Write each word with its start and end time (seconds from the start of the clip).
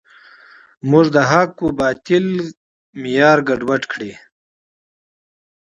موږ 0.89 1.05
د 1.15 1.17
حق 1.31 1.53
و 1.61 1.67
باطل 1.79 2.25
معیار 3.01 3.37
ګډوډ 3.47 3.83
کړی. 3.91 4.11